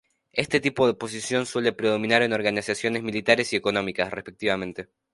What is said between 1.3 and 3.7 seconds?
suele predominar en organizaciones militares y